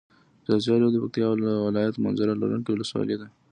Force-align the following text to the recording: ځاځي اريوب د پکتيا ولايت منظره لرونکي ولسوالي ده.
ځاځي 0.47 0.69
اريوب 0.71 0.91
د 0.93 0.97
پکتيا 1.03 1.27
ولايت 1.67 1.95
منظره 2.03 2.33
لرونکي 2.41 2.69
ولسوالي 2.71 3.15
ده. 3.21 3.27